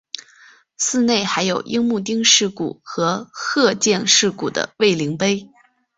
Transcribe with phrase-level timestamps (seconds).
[0.79, 5.47] 寺内还有樱木町事故和鹤见事故的慰灵碑。